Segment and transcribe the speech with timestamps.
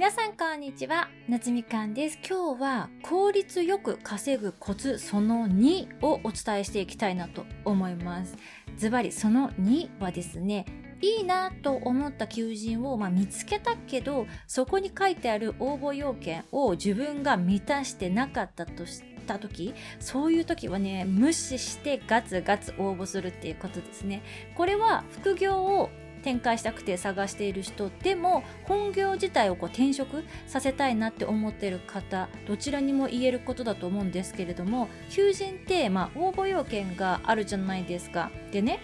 [0.00, 2.18] 皆さんこんにちは夏みかんです。
[2.26, 8.34] 今日は効率よく稼ぐコツその2をお伝えしていきたいなと思います。
[8.78, 10.64] ズバリその2はですね
[11.02, 24.22] いいなと思った求人を、まあ、見つけたけどそこに書いてある応募要件を自分が満たしてなかったとした時そういう時はね無視してガツガツ応募するっていうことですね。
[24.56, 25.90] これは副業を
[26.22, 38.30] 展開したくて探している人でも本業自体をこう転職させたいなって思ってる方どちらにも言えることだと思うんですけれども求人ってまあ応募要件があるじゃないですか。
[38.52, 38.80] でね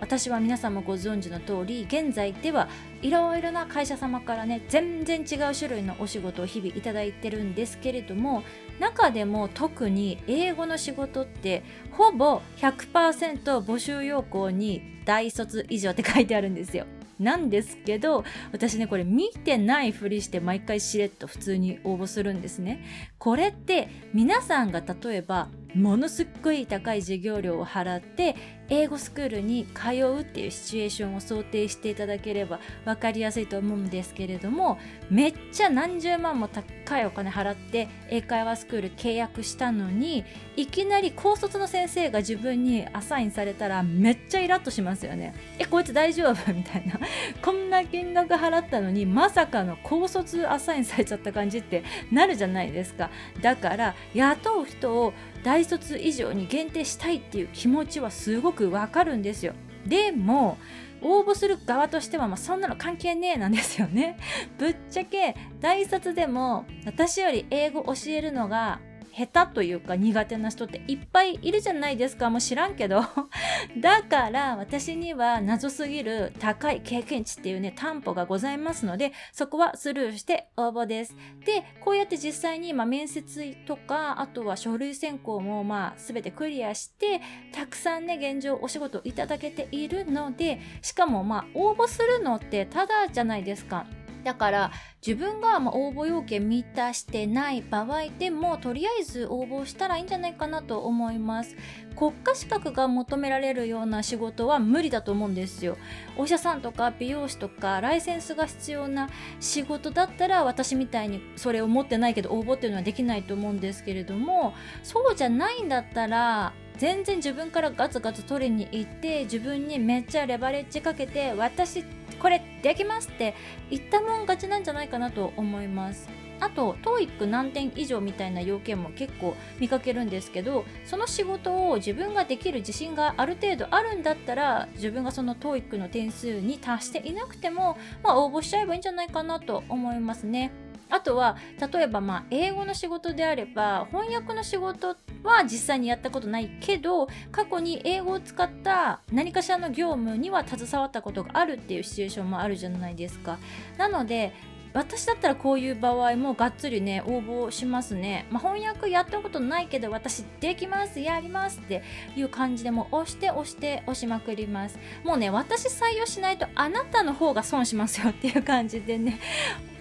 [0.00, 2.68] 私は皆さんもご存知の通り現在では
[3.02, 8.42] いろいろな会社様からね全然違う種類のお仕事を日々いただいてるんですけれども
[8.78, 16.86] 中でも特に英語の仕事ってほぼ100%募集要項に大卒以上って書いてあるんですよ。
[17.18, 22.84] なんですけど私ねこれ見てないふりして毎回しれっと普通に応募するんですね。
[23.18, 28.36] これって皆さんが例えばものすっごい高い授業料を払って
[28.70, 34.78] 英語スクールに通うっていうシチュエーションを想定していただければ分かりやすいと思うんですけれども
[35.10, 40.24] めっちゃ何十万も高いお金払って英会話スクール契約したのに
[40.56, 45.34] いきなり高卒の先生が自分にアサインされたらめっちゃイラッとしますよね。
[45.58, 46.52] えこいつ大丈夫？
[46.52, 46.98] みたいな
[47.42, 53.10] こんな金額払ったのにまさかの高卒アサインされちゃった感じってなるじゃないですか。
[53.40, 55.12] だから雇う人を
[55.44, 59.54] 大卒以上に限定したいっていう気持ちはすごくわかるんですよ。
[59.86, 60.58] でも
[61.00, 64.18] 応募する側としては、まあ、そんなの関係ねえなんですよね。
[64.58, 68.80] ぶっちゃけ大卒でも私より英語教えるのが
[69.26, 72.30] 下手というか苦手な人っていっぱいいるじゃないですか。
[72.30, 73.02] もう知らんけど。
[73.76, 81.16] だから私には謎すぎる高い経験値っていうね担保がございますのでそこはスルーして応募です。
[81.44, 87.20] でこうやって実際に、まあ、面接とかあとは書類選考もまあ全てクリアして
[87.52, 93.86] たくさんね現状お仕事いただけているのでしかもまあ応募するのってただじゃないですか。
[94.24, 94.70] だから
[95.06, 101.56] 自分がま応募要件満たしてない場合でもとりあえず応募したらいいんじゃないかなと思います。
[101.96, 105.76] 国家資格が求められるような仕事は無理だと思うんですよ。
[106.16, 109.08] お医者さんとか美容師とかライセンスが必要な
[109.40, 114.54] 仕事だったら私みたいにそれを持ってないけど応募っていうのはできないと思うんですけれども
[114.84, 121.84] そうじゃないんだったら全然自分からガツガツ取りに行って自分にめっちゃレバレッジかけて私
[122.20, 123.34] これできますって
[123.70, 126.08] 言ったもん勝ちなんじゃないかなと思います
[126.40, 140.52] あと TOEIC 何点以上みたいな要件も結構見かけるんですけどその仕事を自分ができる自信がある程度あるんだったら自分がその TOEIC の点数に達していなくても、まあ、応募しちゃえばいいんじゃないかなと思いますね。
[140.90, 141.36] あとは
[141.72, 153.38] 例えばまあ英語の仕事であれば翻訳の仕事は実際にやったことないけど過去に英語を使った何かしらの業務には携わったことがあるっていうシチュエーションもあるじゃないですか。
[153.76, 154.32] なので
[154.74, 161.82] 私だったらこういう場合もがっつりね応募しますね、まあ、翻訳やったことないけど私できますやりますって
[162.16, 164.78] いう感じでも押して押して押しまくります。
[165.04, 169.18] もうね私採用しないとあなたの方が損しますよっていう感じでね。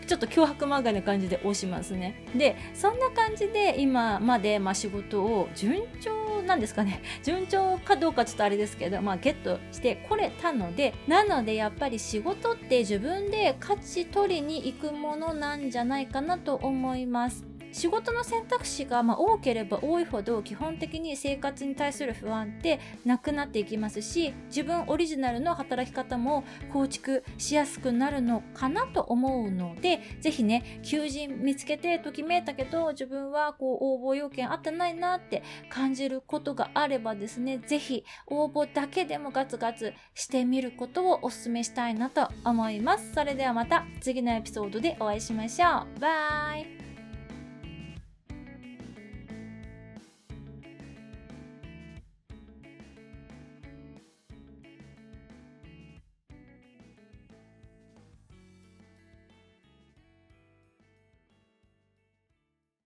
[0.08, 2.24] ちょっと脅迫漫画な感じで押しますね。
[2.36, 7.02] でそんな感じで今まで、まあ、仕事を順調なんですかね。
[7.24, 17.57] 順調かどうかちょっとあれですけど、まあ、ゲットしてこれたのでなのでやっぱり仕事って自分で勝ち取りに行くものなんじゃないかなと思います。
[17.72, 43.14] 仕事の選択肢がま多ければ多いほど基本的に生活に対する不安ってなくなっていきますし自分オリジナルの働き方も構築しやすくなるのかなと思うので是非ね求人見つけてときめいたけど自分はこう応募要件合ってないなって感じることがあればですね是非応募だけでもガツガツしてみることをお勧めしたいなと思います。
[43.14, 46.00] それではまた次のエピソードでお会いしましょう。
[46.00, 46.97] バイ